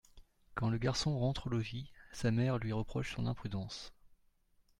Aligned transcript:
Quand 0.55 0.71
le 0.71 0.79
garçon 0.79 1.15
rentre 1.19 1.45
au 1.45 1.51
logis, 1.51 1.91
sa 2.11 2.31
mère 2.31 2.57
lui 2.57 2.71
reproche 2.73 3.13
son 3.13 3.27
imprudence. 3.27 3.93